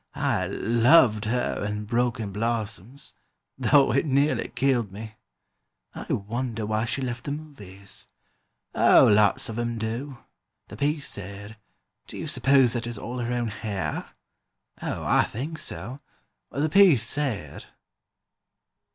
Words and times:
I 0.15 0.47
loved 0.47 1.25
her 1.25 1.63
in 1.63 1.85
'Broken 1.85 2.31
Blossoms,' 2.31 3.13
though 3.55 3.91
it 3.93 4.07
nearly 4.07 4.47
killed 4.47 4.91
me." 4.91 5.13
"I 5.93 6.11
wonder 6.11 6.65
why 6.65 6.85
she 6.85 7.03
left 7.03 7.23
the 7.25 7.31
movies." 7.31 8.07
"Oh, 8.73 9.05
lots 9.05 9.47
of 9.47 9.59
'em 9.59 9.77
do; 9.77 10.17
the 10.69 10.75
piece 10.75 11.07
said...." 11.07 11.55
"Do 12.07 12.17
you 12.17 12.27
suppose 12.27 12.73
that 12.73 12.87
is 12.87 12.97
all 12.97 13.19
her 13.19 13.31
own 13.31 13.49
hair?" 13.49 14.07
"Oh, 14.81 15.03
I 15.05 15.21
think 15.25 15.59
so; 15.59 15.99
the 16.49 16.67
piece 16.67 17.03
said...." 17.03 17.65